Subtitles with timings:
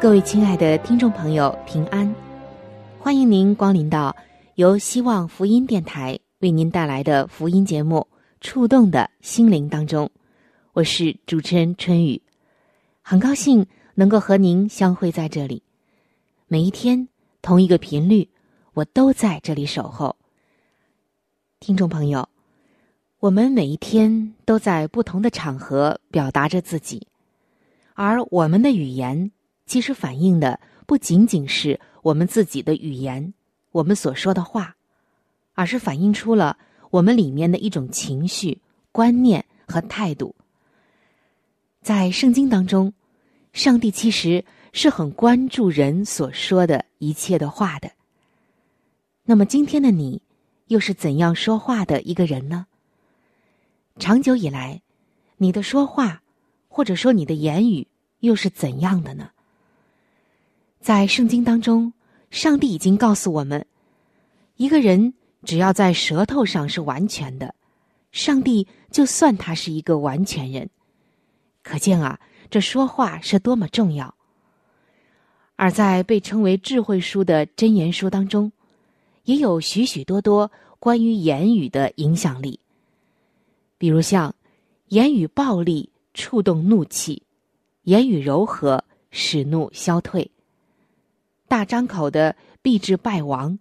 [0.00, 2.14] 各位亲爱的听众朋友，平安！
[3.00, 4.14] 欢迎您光临到
[4.54, 6.16] 由希望福音电台。
[6.38, 8.06] 为您带来的福音节目
[8.40, 10.08] 《触动的心灵》当中，
[10.72, 12.22] 我是主持人春雨，
[13.02, 15.64] 很高兴能够和您相会在这里。
[16.46, 17.08] 每一天
[17.42, 18.28] 同一个频率，
[18.74, 20.14] 我都在这里守候。
[21.58, 22.28] 听众朋友，
[23.18, 27.04] 我们每一天都在不同的场合表达着自己，
[27.94, 29.32] 而我们的语言
[29.68, 33.32] 其实反映的不仅仅是我们自己的语言，
[33.70, 34.74] 我们所说的话。
[35.54, 36.56] 而是反映出了
[36.88, 40.36] 我们里面的一种情绪、观念和态度。
[41.82, 42.94] 在圣经当中，
[43.52, 47.90] 上帝其实是很关注人所说的一切的话的。
[49.24, 50.22] 那么今天的你，
[50.68, 52.66] 又是怎样说话的一个人呢？
[53.98, 54.80] 长久以来，
[55.38, 56.22] 你的说话，
[56.68, 57.88] 或者说你的言语，
[58.20, 59.30] 又是怎样的呢？
[60.80, 61.92] 在圣经当中，
[62.30, 63.66] 上帝已经告诉我们，
[64.56, 65.14] 一个人。
[65.44, 67.54] 只要在舌头上是完全的，
[68.10, 70.68] 上帝就算他是一个完全人。
[71.62, 72.18] 可见啊，
[72.50, 74.12] 这说话是多么重要。
[75.54, 78.50] 而在被称为智慧书的箴言书当中，
[79.24, 80.50] 也有许许多多
[80.80, 82.58] 关于言语的影响力。
[83.78, 84.34] 比如像
[84.88, 87.22] 言语暴力触动怒气，
[87.82, 90.28] 言语柔和使怒消退，
[91.48, 93.58] 大张口的必致败亡。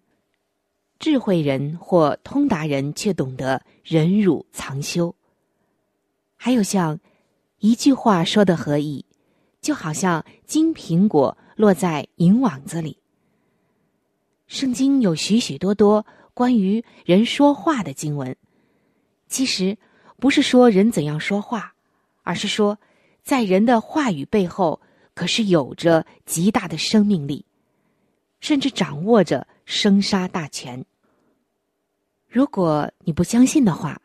[1.00, 5.14] 智慧人或通达人却懂得忍辱藏羞。
[6.36, 7.00] 还有像
[7.60, 9.06] 一句话说的何意，
[9.62, 12.98] 就好像金苹果落在银网子里。
[14.48, 18.36] 圣经有许许多多关于人说话的经文，
[19.28, 19.78] 其实
[20.20, 21.74] 不是说人怎样说话，
[22.24, 22.80] 而是说
[23.24, 24.80] 在人的话语背后，
[25.14, 27.46] 可是有着极大的生命力，
[28.40, 29.48] 甚至掌握着。
[29.70, 30.86] 生杀大权。
[32.30, 34.02] 如果你不相信的话，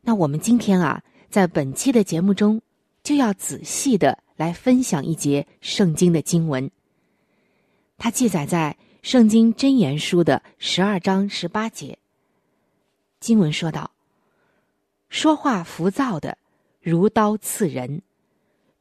[0.00, 2.62] 那我们今天啊，在本期的节目中，
[3.02, 6.70] 就要仔细的来分享一节圣经的经文。
[7.98, 11.98] 它记载在《圣经真言书》的十二章十八节。
[13.18, 13.90] 经文说道
[15.10, 16.38] ：“说话浮躁的，
[16.80, 18.00] 如刀刺人；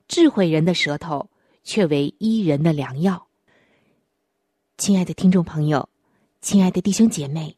[0.08, 1.32] 智慧人的舌头，
[1.64, 3.26] 却为医人的良药。”
[4.82, 5.90] 亲爱的听众朋友。
[6.42, 7.56] 亲爱的弟兄姐妹，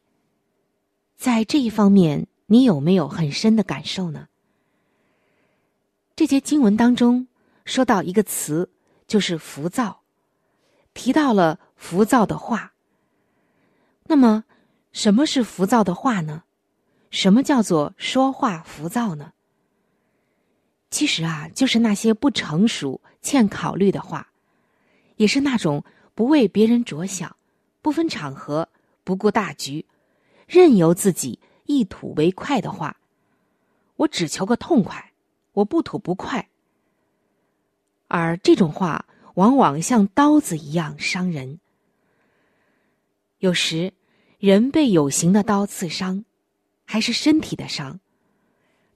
[1.16, 4.28] 在这一方面，你有没有很深的感受呢？
[6.14, 7.26] 这节经文当中
[7.64, 8.70] 说到一个词，
[9.06, 10.02] 就是浮躁，
[10.92, 12.74] 提到了浮躁的话。
[14.06, 14.44] 那么，
[14.92, 16.42] 什么是浮躁的话呢？
[17.10, 19.32] 什么叫做说话浮躁呢？
[20.90, 24.28] 其实啊，就是那些不成熟、欠考虑的话，
[25.16, 25.82] 也是那种
[26.14, 27.36] 不为别人着想、
[27.82, 28.68] 不分场合。
[29.06, 29.84] 不顾大局，
[30.46, 32.96] 任由自己一吐为快的话，
[33.96, 35.12] 我只求个痛快，
[35.52, 36.48] 我不吐不快。
[38.08, 41.60] 而这种话往往像刀子一样伤人。
[43.40, 43.92] 有时，
[44.38, 46.24] 人被有形的刀刺伤，
[46.86, 47.98] 还是身体的伤；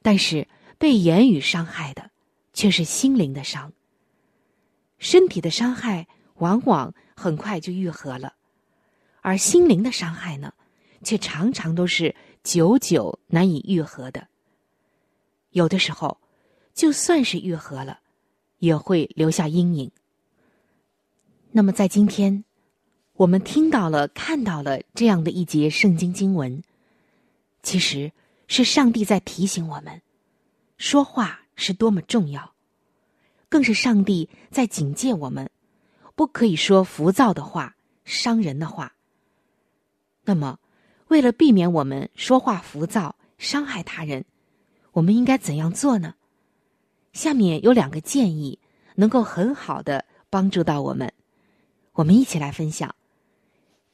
[0.00, 0.48] 但是
[0.78, 2.10] 被言语伤害的，
[2.54, 3.74] 却是心灵的伤。
[4.98, 8.34] 身体的伤害往往很快就愈合了。
[9.20, 10.52] 而心灵的伤害呢，
[11.02, 14.28] 却常常都是久久难以愈合的。
[15.50, 16.18] 有的时候，
[16.74, 18.00] 就算是愈合了，
[18.58, 19.90] 也会留下阴影。
[21.50, 22.44] 那么，在今天，
[23.14, 26.62] 我们听到了、看到了这样的一节圣经经文，
[27.62, 28.12] 其实
[28.46, 30.00] 是上帝在提醒我们，
[30.76, 32.54] 说话是多么重要，
[33.48, 35.50] 更是上帝在警戒我们
[36.18, 38.92] 不可以说浮躁的话、伤人的话。
[40.24, 40.58] 那么，
[41.06, 44.24] 为了避免我们说话浮躁、伤害他人，
[44.90, 46.16] 我们应该怎样做呢？
[47.12, 48.58] 下面有两个建议，
[48.96, 51.12] 能够很好的帮助到我们。
[51.92, 52.92] 我们一起来分享。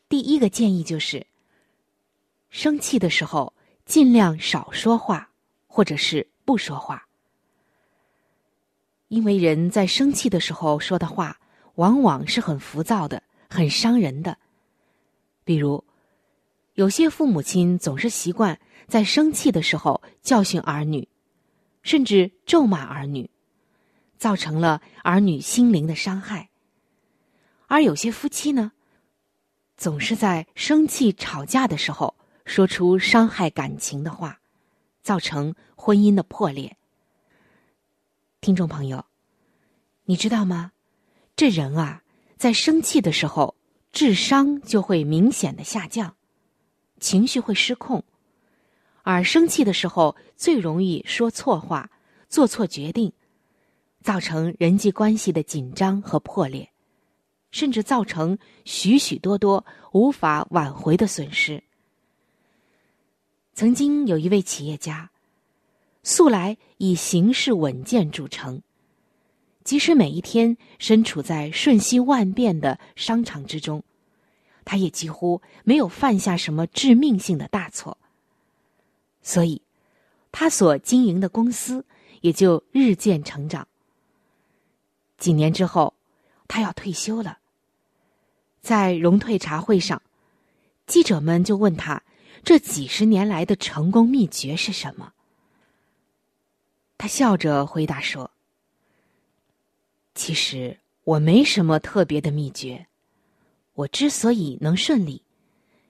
[0.08, 1.26] 第一个建议就是：
[2.48, 3.52] 生气的时候
[3.84, 5.28] 尽量少说话，
[5.66, 7.06] 或者是不说话。
[9.08, 11.38] 因为人在生气的时候说的话，
[11.76, 14.38] 往往是很浮躁的，很伤人的。
[15.44, 15.84] 比如，
[16.74, 21.08] 有些父母亲总是习惯在生气的时候教训儿女，
[21.82, 23.28] 甚至咒骂儿女，
[24.16, 26.48] 造成了儿女心灵的伤害。
[27.66, 28.72] 而有些夫妻呢，
[29.76, 34.38] 总是在生气吵架的时候说出伤害感情的话，
[35.02, 36.76] 造成婚姻的破裂。
[38.40, 39.04] 听众朋友，
[40.04, 40.72] 你知道吗？
[41.36, 42.02] 这人啊，
[42.36, 43.56] 在生气的时候，
[43.90, 46.16] 智商就会明显的下降，
[47.00, 48.04] 情绪会失控，
[49.02, 51.90] 而生气的时候最容易说错话、
[52.28, 53.12] 做错决定，
[54.00, 56.70] 造成人际关系的紧张和破裂，
[57.50, 61.64] 甚至造成许许多多无法挽回的损失。
[63.54, 65.10] 曾经有一位企业家。
[66.06, 68.60] 素来以行事稳健著称，
[69.64, 73.82] 即使每一天身处在瞬息万变的商场之中，
[74.64, 77.96] 他也几乎没有犯下什么致命性的大错。
[79.22, 79.62] 所以，
[80.30, 81.86] 他所经营的公司
[82.20, 83.66] 也就日渐成长。
[85.16, 85.94] 几年之后，
[86.46, 87.38] 他要退休了。
[88.60, 90.02] 在荣退茶会上，
[90.86, 92.02] 记者们就问他：
[92.42, 95.14] 这几十年来的成功秘诀是什么？
[96.98, 98.30] 他笑着回答说
[100.14, 102.86] ：“其实我没什么特别的秘诀，
[103.74, 105.22] 我之所以能顺利，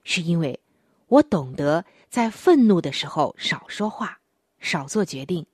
[0.03, 0.59] 是因为
[1.07, 4.19] 我懂得在愤怒的时候少说话，
[4.59, 5.45] 少做决定，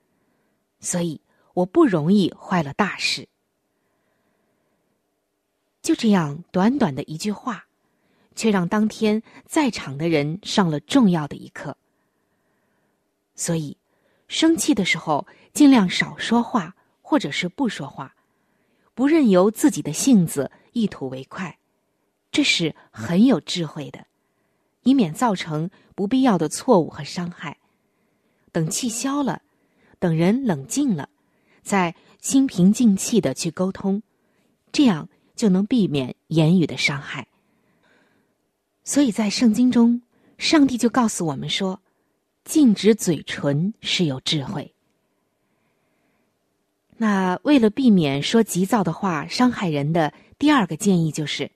[0.80, 1.22] 所以
[1.54, 3.28] 我不容易坏了大事。”
[5.84, 7.66] 就这样，短短的一句话，
[8.36, 11.76] 却让当天在场的人上了重要的一课。
[13.36, 13.78] 所以，
[14.28, 15.28] 生气的时候。
[15.54, 18.16] 尽量少说话，或者是不说话，
[19.02, 21.58] 不任由自己的性子一吐为快，
[22.32, 24.06] 这是很有智慧的，
[24.84, 27.58] 以免造成不必要的错误和伤害。
[28.52, 29.42] 等气消了，
[29.98, 31.10] 等人冷静了，
[31.64, 34.04] 再心平静气的去沟通，
[34.72, 37.28] 这样就能避免言语的伤害。
[38.84, 40.04] 所以在圣经中，
[40.38, 41.82] 上帝就告诉我们说
[42.46, 44.76] ：“禁止嘴唇是有智慧。”
[47.02, 51.50] 那为了避免说急躁的话伤害人的第二个建议就是，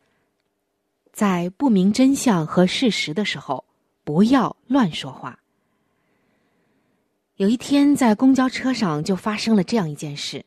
[1.14, 3.64] 在不明真相和事实的时候，
[4.04, 5.38] 不要乱说话。
[7.36, 10.44] 有一天在公交车上就发生了这样一件事。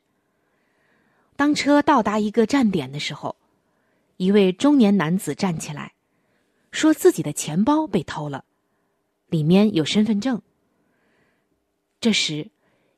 [1.36, 3.36] 当车到达一个站点的时候，
[4.16, 5.92] 一位中年男子站起来，
[6.72, 8.44] 说自己的钱包被偷了，
[9.28, 10.42] 里面有身份证。
[12.00, 12.50] 这时。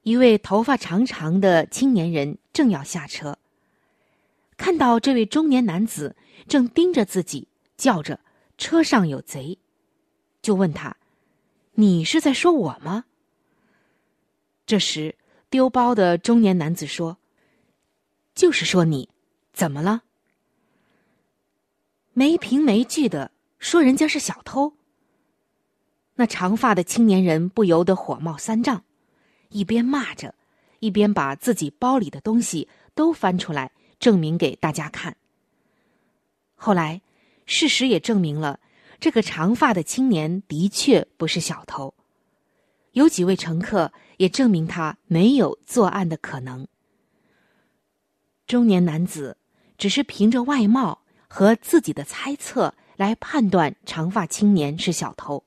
[0.03, 3.39] 一位头发长长的青年人正要下车，
[4.57, 6.17] 看到这位中年男子
[6.49, 8.19] 正盯着自己，叫着
[8.57, 9.59] “车上有贼”，
[10.41, 10.97] 就问他
[11.77, 13.05] ：“你是在说我吗？”
[14.65, 15.17] 这时，
[15.51, 17.19] 丢包的中年男子说
[18.35, 19.11] ：“就是说你，
[19.53, 20.03] 怎么了？
[22.15, 24.73] 没凭没据的说人家是小偷。”
[26.17, 28.85] 那长发的青年人不由得火冒三丈。
[29.51, 30.35] 一边骂着，
[30.79, 35.17] 一边把自己包里的东西都翻出来，证明给大家看。
[36.55, 37.03] 后来，
[37.47, 38.61] 事实也证明了，
[38.99, 41.93] 这个长发的青年的确不是小偷。
[42.93, 46.67] 有几位乘客也证明他没有作案的可能。
[48.47, 49.37] 中年男子
[49.79, 55.45] 只是凭着外貌和自己的猜测来判断长发青年是小偷，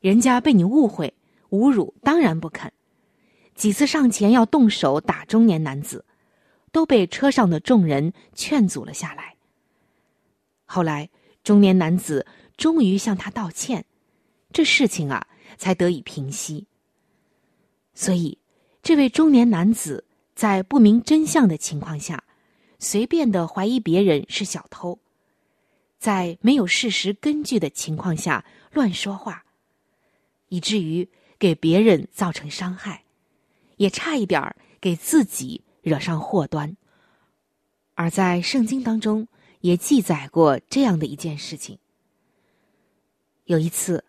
[0.00, 1.14] 人家被你误会、
[1.50, 2.72] 侮辱，当然不肯。
[3.54, 6.04] 几次上前要动手打中年男子，
[6.72, 9.36] 都被车上的众人劝阻了下来。
[10.64, 11.08] 后来，
[11.44, 13.84] 中年男子终于向他道歉，
[14.52, 16.66] 这事情啊才得以平息。
[17.94, 18.38] 所以，
[18.82, 22.24] 这位中年男子在不明真相的情况下，
[22.80, 24.98] 随便的怀疑别人是小偷，
[26.00, 29.44] 在没有事实根据的情况下乱说话，
[30.48, 31.08] 以至于
[31.38, 33.03] 给别人造成伤害。
[33.76, 36.76] 也差一点儿给自己惹上祸端。
[37.94, 39.28] 而在圣经当中
[39.60, 41.78] 也记载过这样的一件事情。
[43.44, 44.04] 有一次，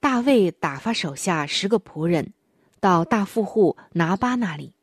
[0.00, 2.32] 大卫打发手下十个仆人
[2.80, 4.74] 到大富户拿巴那里，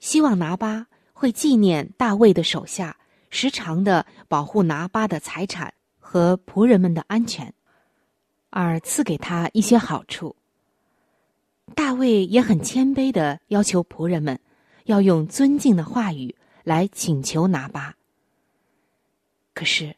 [0.00, 2.96] 希望拿巴会纪念大卫的手下，
[3.30, 7.54] 时常的保护拿巴的财产和仆人们的安全，
[8.50, 10.34] 而赐给他一些好处。
[11.74, 14.38] 大卫也很谦卑的要求仆人们
[14.84, 17.96] 要用尊敬的话语来请求拿巴。
[19.54, 19.96] 可是，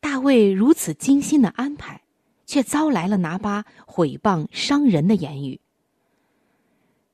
[0.00, 2.02] 大卫如此精心的安排，
[2.46, 5.60] 却遭来了拿巴毁谤伤人的言语。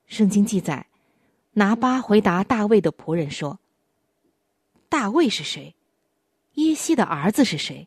[0.07, 0.87] 圣经记载，
[1.53, 3.61] 拿巴回答大卫的仆人说
[4.91, 5.75] ：“大卫是谁？
[6.55, 7.87] 耶西的儿子是谁？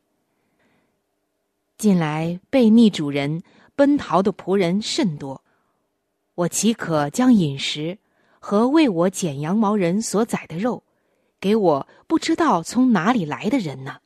[1.78, 3.44] 近来被逆主人
[3.76, 5.43] 奔逃的仆人甚多。”
[6.36, 8.00] 我岂可将饮食
[8.40, 10.84] 和为我剪羊毛人所宰的肉，
[11.40, 14.00] 给我不知道从哪里来的人呢？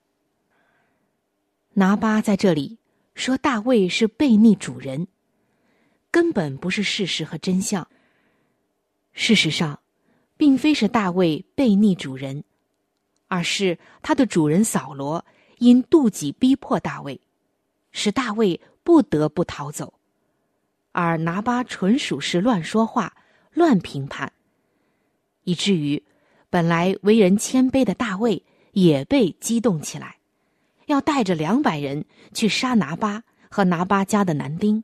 [1.74, 2.80] 拿巴在这里
[3.16, 5.08] 说大卫是悖逆主人，
[6.12, 7.88] 根本不是事实和真相。
[9.14, 9.80] 事实上，
[10.36, 12.44] 并非是大卫悖逆主人，
[13.28, 15.26] 而是他的主人扫罗
[15.60, 17.20] 因妒忌逼迫大卫，
[17.92, 19.94] 使大卫不得不逃走。
[21.00, 23.14] 而拿巴纯属是乱说话、
[23.54, 24.34] 乱评判，
[25.44, 26.02] 以至于
[26.50, 30.18] 本来为人谦卑的大卫也被激动起来，
[30.88, 34.84] 要带着两百人去杀拿巴和拿巴家的男丁。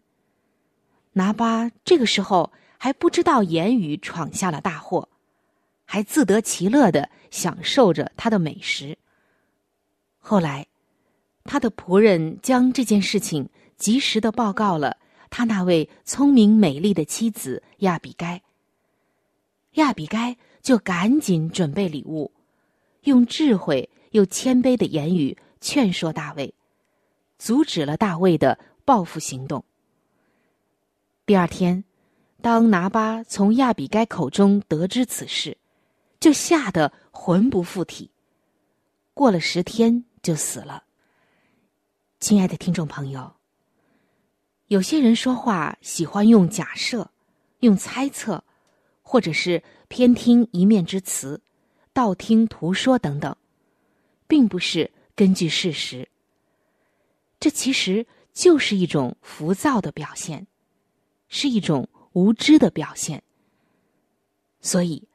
[1.13, 5.09] 拿巴这个时候还不知道言语闯下了大祸，
[5.83, 8.95] 还自得其乐的享受着他的美食。
[10.19, 10.67] 后来，
[11.43, 14.97] 他的仆人将这件事情及时的报告了。
[15.35, 18.39] 他那位聪明美丽的妻子亚比该，
[19.71, 22.31] 亚比该就赶紧准备礼物，
[23.05, 26.53] 用智慧又谦卑的言语劝说大卫，
[27.39, 29.65] 阻止了大卫的报复行动。
[31.25, 31.83] 第二天，
[32.39, 35.57] 当拿巴从亚比该口中得知此事，
[36.19, 38.11] 就吓得魂不附体，
[39.15, 40.83] 过了十天就死了。
[42.19, 43.33] 亲爱的听众朋友。
[44.73, 47.07] 有些人说话喜欢用假设、
[47.59, 48.43] 用猜测，
[49.03, 51.39] 或者是偏听一面之词、
[51.93, 53.37] 道听途说等等，
[54.27, 56.09] 并不是根据事实。
[57.39, 58.03] 这其实
[58.33, 60.47] 就是一种浮躁的表现，
[61.27, 63.21] 是一种无知的表现。
[64.59, 65.07] 所以，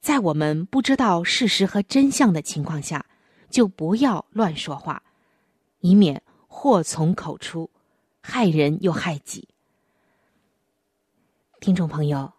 [0.00, 3.06] 在我们不知道事实和真相的情况下，
[3.48, 5.00] 就不要乱说话，
[5.82, 7.70] 以免祸从口出。
[8.20, 9.48] 害人又害己。
[11.60, 12.32] 听众朋友，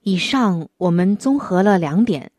[0.00, 2.32] 以上我们综合了两点，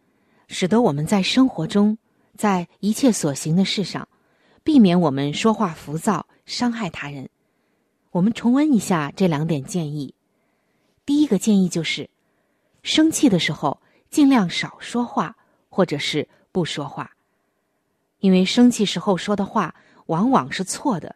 [0.47, 1.97] 使得我们在生活中，
[2.35, 4.07] 在一切所行的事上，
[4.63, 7.29] 避免我们说话浮躁，伤害他人。
[8.11, 10.15] 我们重温一下这两点建议。
[11.05, 12.09] 第一个建议就是，
[12.81, 15.35] 生气的时候尽量少说话，
[15.69, 17.11] 或者是不说话，
[18.19, 19.75] 因为生气时候说的话
[20.07, 21.15] 往往是错的，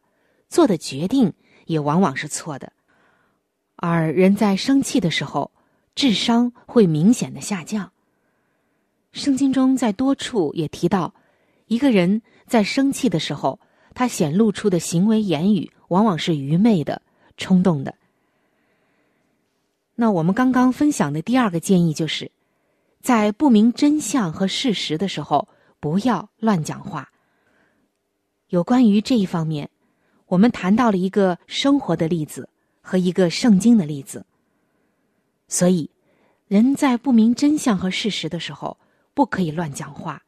[0.50, 1.34] 做的决定。
[1.70, 2.74] 也往往是错的，
[3.76, 5.52] 而人在生气的时候，
[5.94, 7.92] 智商会明显的下降。
[9.12, 11.14] 圣经中在多处也提到，
[11.68, 13.60] 一个人在生气的时候，
[13.94, 17.04] 他显露出的行为言语往往是愚昧的、
[17.38, 17.94] 冲动的。
[19.94, 22.32] 那我们刚刚分享的第二个建议就是，
[23.00, 25.48] 在不明真相和事实的时候，
[25.80, 27.12] 不要乱讲话。
[28.48, 29.70] 有关于这一方面。
[30.30, 32.50] 我们谈到了一个生活的例子
[32.82, 34.26] 和一个圣经的例子，
[35.48, 35.90] 所以
[36.48, 38.78] 人在不明真相和事实的时候，
[39.16, 40.22] 不可以乱讲话，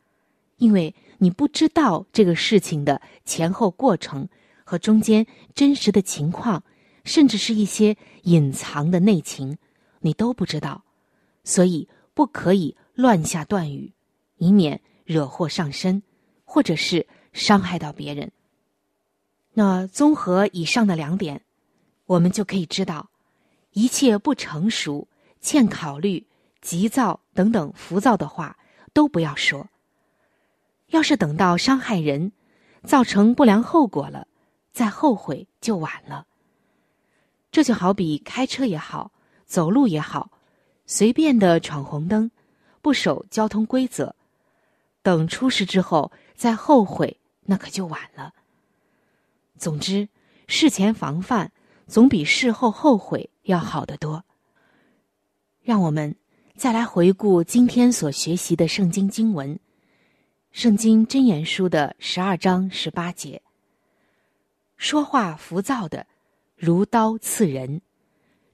[0.58, 4.28] 因为你不知道这个事情的前后过程
[4.64, 6.64] 和中间真实的情况，
[7.04, 9.56] 甚至是一些隐藏的内情，
[10.00, 10.84] 你都不知道，
[11.44, 13.94] 所以不可以乱下断语，
[14.38, 16.02] 以免惹祸上身，
[16.44, 18.32] 或者是伤害到别人。
[19.54, 21.42] 那综合以上的两点，
[22.06, 23.10] 我们就可以知道，
[23.72, 25.08] 一切不成熟、
[25.42, 26.26] 欠考虑、
[26.62, 28.58] 急躁等等浮躁的话
[28.94, 29.68] 都不要说。
[30.88, 32.32] 要是等到伤害人、
[32.84, 34.28] 造成不良后果了，
[34.72, 36.28] 再后悔就晚了。
[37.52, 39.12] 这就好比开车也好，
[39.46, 40.32] 走路也好，
[40.86, 42.32] 随便的闯红灯，
[42.82, 44.16] 不守交通规则，
[45.02, 48.34] 等出事之后再后悔，那可就晚了。
[49.62, 50.10] 总之，
[50.48, 51.52] 事前防范
[51.86, 54.26] 总比事后后悔要好得多。
[55.62, 56.16] 让我们
[56.56, 59.60] 再来回顾今天所学习的圣经经文，
[60.52, 63.40] 圣经箴言书的十二章十八节
[64.78, 66.08] ：“说话浮躁的，
[66.56, 67.82] 如刀刺人；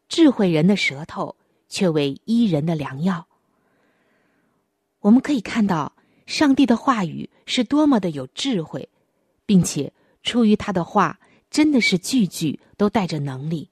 [0.09, 1.37] 智慧人的舌头，
[1.69, 3.25] 却为医人的良药。”
[4.99, 5.93] 我们可以看到，
[6.25, 8.89] 上帝的话语是多么的有智慧，
[9.45, 9.93] 并且
[10.27, 11.17] 出于他的话，
[11.49, 13.69] 真的是句句都带着能力。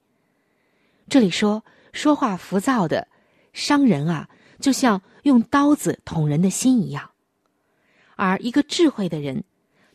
[1.10, 3.10] 这里说说话浮躁的，
[3.52, 4.30] 伤人啊，
[4.62, 7.12] 就像用刀子捅人的心一样。
[8.16, 9.44] 而一个智慧的人，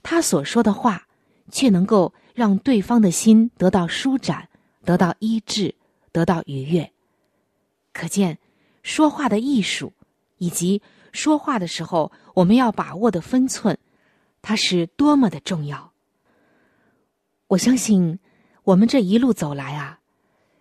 [0.02, 1.08] 他所说的话，
[1.50, 4.50] 却能够让对方的心得到舒展，
[4.84, 5.74] 得到医治，
[6.12, 6.92] 得到愉悦。
[7.94, 8.38] 可见
[8.82, 9.94] 说话的艺术，
[10.36, 13.78] 以及说话的时候我们要把握的分寸，
[14.42, 15.89] 它是多么的重要。
[17.50, 18.20] 我相信，
[18.62, 19.98] 我们这一路走来啊，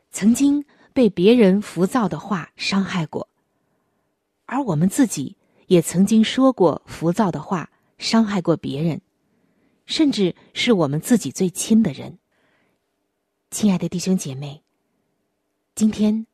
[0.10, 3.30] 曾经被别人浮躁的话伤害过，
[4.46, 5.36] 而我们自己。
[5.68, 7.70] 也曾经说过浮躁的话，
[8.00, 9.02] 伤害过别人，
[9.86, 12.18] 甚至是我们自己最亲的人。
[13.52, 14.64] 亲爱的弟兄姐妹，
[15.76, 16.26] 今天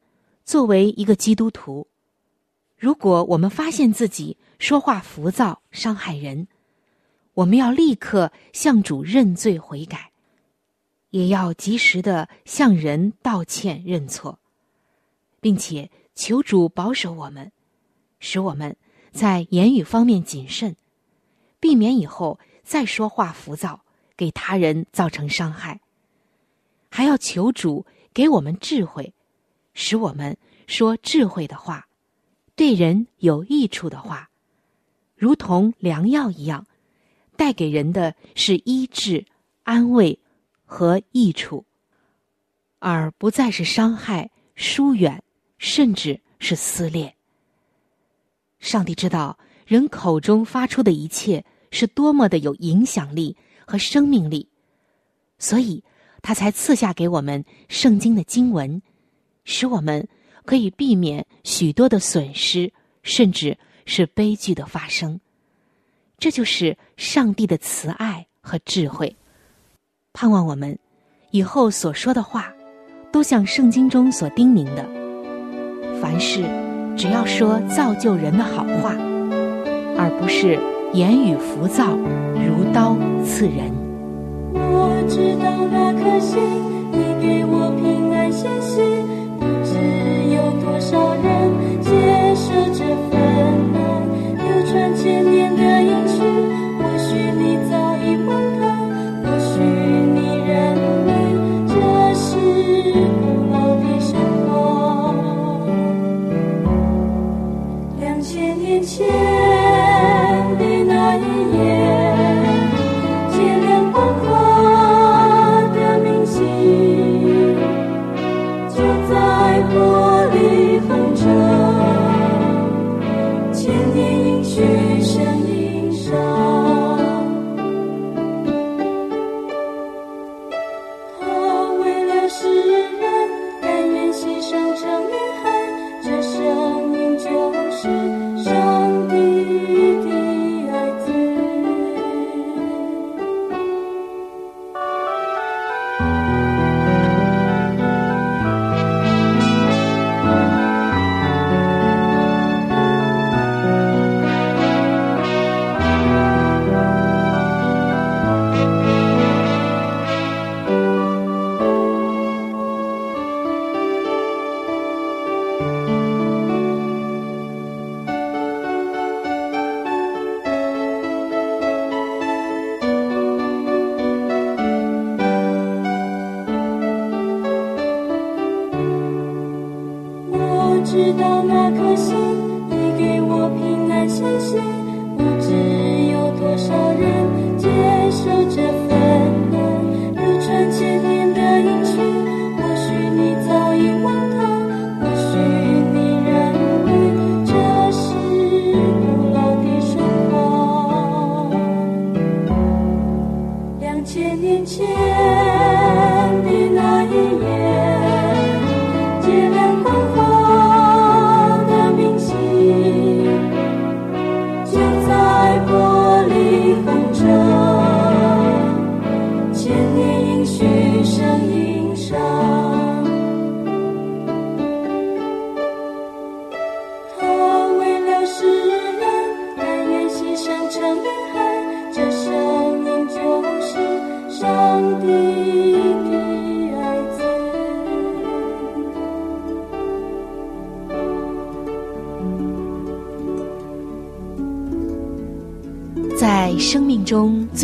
[0.46, 1.90] 作为一个基督徒，
[2.78, 6.48] 如果我们发现自己说话浮躁、伤害人，
[7.34, 10.12] 我们要立刻向主认罪悔改，
[11.16, 14.38] 也要及时的向人道歉认错，
[15.40, 17.54] 并且求主保守我们，
[18.20, 18.76] 使我们。
[19.14, 20.76] 在言语方面谨慎，
[21.62, 23.86] 避免以后再说话浮躁，
[24.18, 25.80] 给他人造成伤害。
[26.90, 29.14] 还要求主给我们智慧，
[29.74, 30.36] 使我们
[30.68, 31.88] 说智慧的话，
[32.58, 34.30] 对人有益处的话，
[35.16, 36.68] 如同良药一样，
[37.38, 39.26] 带给人的是医治、
[39.64, 40.20] 安慰
[40.66, 41.66] 和益处，
[42.80, 45.24] 而不再是伤害、疏远，
[45.58, 47.16] 甚至是撕裂。
[48.60, 54.50] 上帝知道人口中发出的一切是多么的有影响力和生命力，
[55.38, 55.84] 所以
[56.22, 58.82] 他才赐下给我们圣经的经文，
[59.44, 60.08] 使我们
[60.46, 62.72] 可以避免许多的损失，
[63.04, 65.20] 甚至是悲剧的发生。
[66.18, 69.16] 这就是上帝的慈爱和智慧。
[70.16, 70.80] 盼望我们
[71.32, 72.46] 以后所说的话，
[73.12, 74.86] 都像圣经中所叮咛的，
[76.02, 76.46] 凡事。
[76.96, 78.96] 只要说造就人的好话，
[79.98, 80.58] 而不是
[80.94, 81.98] 言语浮躁，
[82.34, 83.70] 如刀刺人。
[84.54, 86.40] 我知道那颗心，
[86.94, 88.80] 你给我平安信息，
[89.38, 89.76] 不知
[90.32, 91.52] 有多少人
[91.84, 91.92] 接
[92.34, 93.20] 受这份
[93.76, 93.78] 爱，
[94.40, 96.15] 流传千年的音讯，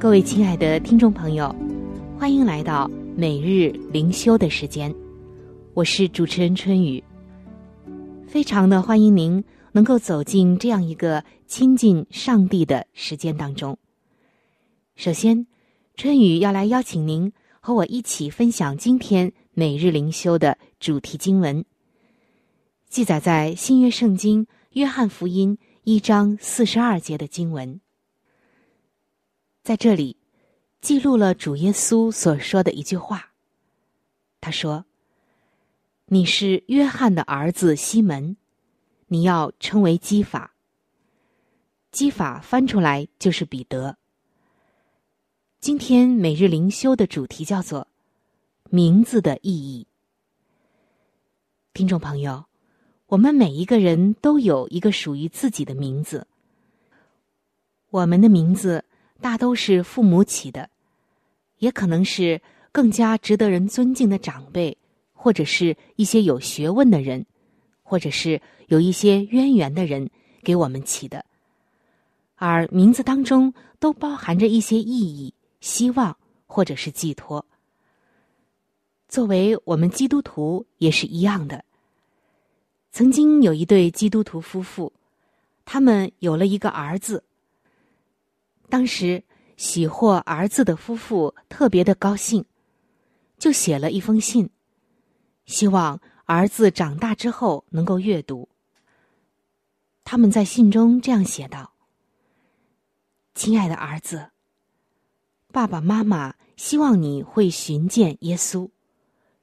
[0.00, 1.52] 各位亲爱的听众朋友，
[2.16, 4.94] 欢迎来到每日灵修的时间，
[5.74, 7.02] 我是主持人春雨。
[8.28, 13.76] 非常的欢迎您能够走进这样一个亲近上帝的时间当中。
[14.94, 15.48] 首先，
[15.96, 21.64] 春雨要来邀请您和我一起分享今天每日灵修的主题经文，
[22.88, 27.80] 记载在新约圣经约翰福音一章四十二节的经文。
[29.68, 30.16] 在这里，
[30.80, 33.32] 记录了主耶稣所说的一句话。
[34.40, 34.86] 他说
[36.08, 38.38] ：“你是约翰的儿子西门，
[39.08, 40.54] 你要称为基法。
[41.92, 43.98] 基法翻出来就是彼得。
[45.60, 47.88] 今天每日灵修的主题叫做
[48.72, 49.86] ‘名字的意义’。
[51.74, 52.46] 听众朋友，
[53.08, 56.26] 我们每一个人都有一个属于自己的名字，
[57.90, 58.82] 我们的名字。”
[59.20, 60.70] 大都是父母起的，
[61.58, 64.76] 也可能是更加值得人尊敬的长辈，
[65.12, 67.26] 或者是一些有学问的人，
[67.82, 70.08] 或者是有一些渊源的人
[70.42, 71.24] 给我们起的。
[72.36, 77.44] 而名字当中都包含着一些意义、希望或者是寄托。
[79.08, 81.64] 作为我们基督徒也是一样的。
[82.92, 84.92] 曾经有一对基督徒夫妇，
[85.64, 87.24] 他们有了一个儿子。
[88.68, 89.24] 当时
[89.56, 92.44] 喜获儿子的夫妇特别的高兴，
[93.38, 94.50] 就写了一封信，
[95.46, 98.48] 希望儿子长大之后能够阅读。
[100.04, 101.72] 他们在信中这样写道
[103.34, 104.30] ：“亲爱的儿子，
[105.50, 108.70] 爸爸妈妈希望你会寻见耶稣，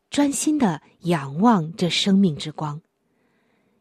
[0.09, 2.81] 专心的仰望这生命之光，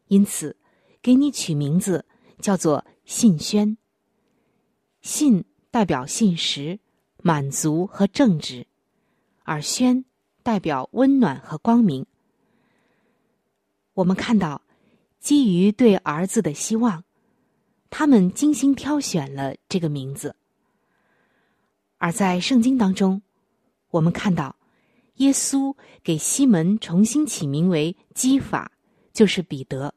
[0.08, 0.56] 因此
[1.00, 2.06] 给你取名字
[2.40, 3.76] 叫做信轩。”
[5.04, 6.80] 信代表信实、
[7.22, 8.66] 满足和正直，
[9.42, 10.02] 而宣
[10.42, 12.06] 代表温暖和光明。
[13.92, 14.62] 我们看到，
[15.20, 17.04] 基于对儿子的希望，
[17.90, 20.34] 他们精心挑选了这个名字。
[21.98, 23.20] 而在圣经当中，
[23.90, 24.56] 我们看到，
[25.16, 28.72] 耶稣给西门重新起名为基法，
[29.12, 29.94] 就是彼得。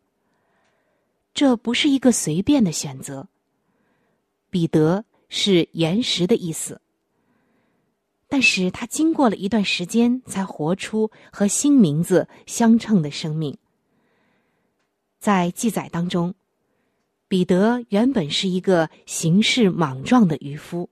[1.33, 3.29] 这不是一个随便的选择。
[4.49, 6.81] 彼得是岩石的意思，
[8.27, 13.57] 但是他经过了一段时间，才活出和新名字相称的生命。
[15.19, 16.33] 在记载当中，
[17.27, 20.89] 彼得原本是一个行事莽撞的渔夫，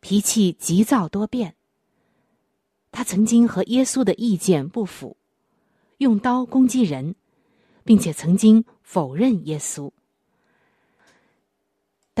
[0.00, 1.54] 脾气急躁多变。
[2.90, 5.16] 他曾经和耶稣的意见不符，
[5.96, 7.14] 用刀攻击人，
[7.84, 9.90] 并且曾经否认耶稣。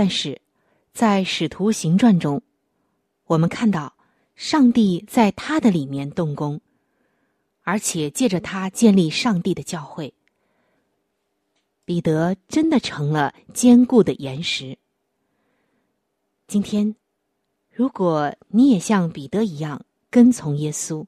[0.04, 0.40] 但是，
[0.92, 2.42] 在《使徒行传》中，
[3.26, 3.94] 我们看到
[4.34, 6.60] 上帝在他的里面动工，
[7.62, 10.12] 而且借着他建立上帝的教会。
[11.84, 14.76] 彼得真的成了坚固的岩石。
[16.48, 16.96] 今天，
[17.70, 21.06] 如果你也像彼得一样跟从耶稣，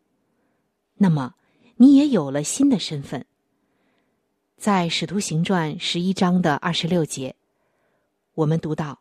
[0.94, 1.35] 那么
[1.78, 3.26] 你也有了新的身份。
[4.57, 7.35] 在《使徒行传》十一章的二十六节。
[8.35, 9.01] 我们读到，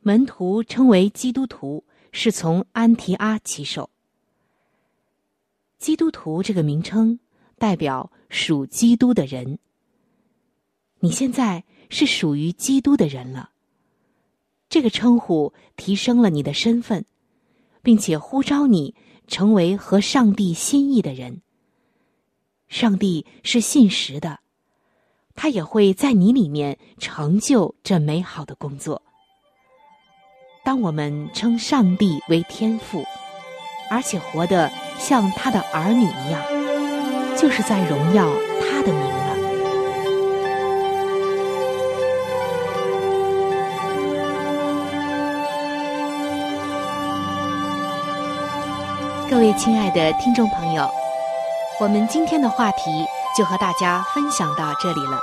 [0.00, 3.90] 门徒称为基督徒，是从安提阿起手。
[5.78, 7.20] 基督徒这个名称
[7.58, 9.60] 代表属基督的人。
[10.98, 13.52] 你现在是属于基督的人了。
[14.68, 17.04] 这个称呼提升了你的身份，
[17.82, 18.96] 并且呼召你
[19.28, 21.40] 成为和上帝心意的人。
[22.66, 24.40] 上帝是信实的。
[25.40, 29.00] 他也会在你里面成就这美好的工作。
[30.64, 33.04] 当我们称上帝为天父，
[33.88, 36.42] 而且活得像他的儿女一样，
[37.36, 38.28] 就是在荣耀
[38.60, 39.28] 他的名了。
[49.30, 50.90] 各位亲爱的听众朋友，
[51.78, 55.20] 我们今天的话题就和大家分享到这里了。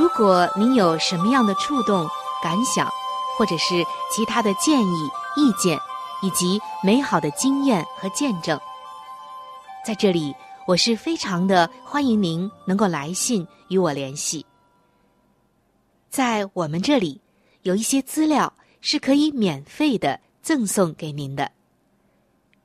[0.00, 2.08] 如果您有什么样的触动、
[2.42, 2.90] 感想，
[3.36, 5.78] 或者是其他的建议、意见，
[6.22, 8.58] 以及美好的经验和见证，
[9.84, 10.34] 在这里
[10.66, 14.46] 我是非常的欢迎您能够来信与我联系。
[16.08, 17.20] 在我们这里
[17.64, 21.52] 有一些资料是可以免费的赠送给您的。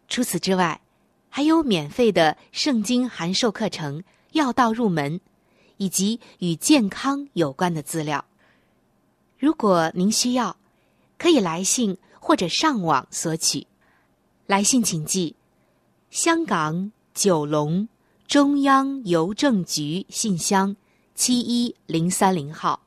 [0.07, 0.79] 除此之外，
[1.29, 5.19] 还有免费的圣经函授课程、要道入门，
[5.77, 8.23] 以及与健康有关的资料。
[9.37, 10.57] 如果您需要，
[11.17, 13.67] 可以来信或者上网索取。
[14.47, 15.35] 来信请寄：
[16.09, 17.87] 香港九龙
[18.27, 20.75] 中央邮政局信箱
[21.13, 22.81] 七一零三零号。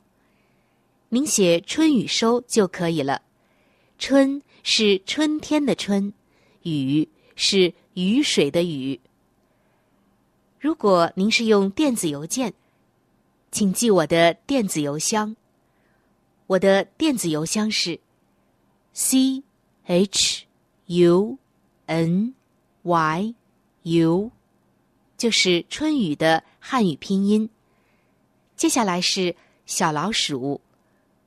[1.10, 3.22] 您写“春雨收”就可以了。
[3.98, 6.12] 春是春天的春。
[6.62, 9.00] 雨是雨水的雨。
[10.60, 12.52] 如果您是用电子邮件，
[13.50, 15.34] 请记我的电子邮箱。
[16.46, 18.00] 我的电子邮箱是
[18.92, 19.42] c
[19.84, 20.46] h
[20.86, 21.38] u
[21.86, 22.34] n
[22.82, 23.34] y
[23.82, 24.30] u，
[25.16, 27.50] 就是春雨的汉语拼音。
[28.56, 30.60] 接下来是小老鼠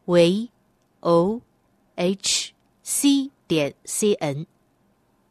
[0.06, 0.50] v
[1.02, 1.42] o
[1.96, 2.54] h
[2.84, 4.46] c 点 c n。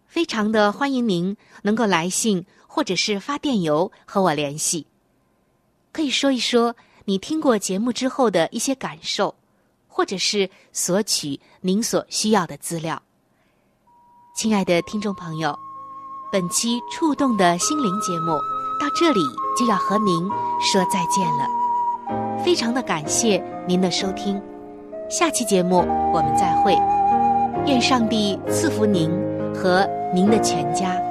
[0.06, 4.86] 非常的欢迎您能够来信或者是发电邮和我联系，
[5.92, 9.34] 可以说一说你听过节目之后的一些感受，
[9.88, 13.02] 或者是索取您所需要的资料。
[14.36, 15.58] 亲爱的听众朋友，
[16.30, 18.32] 本期触动的心灵节目
[18.80, 19.20] 到这里
[19.58, 20.28] 就要和您
[20.60, 24.40] 说再见了，非常的感谢您的收听，
[25.10, 25.78] 下期节目
[26.14, 26.74] 我们再会，
[27.66, 29.10] 愿上帝赐福您。
[29.52, 31.09] 和您的全家。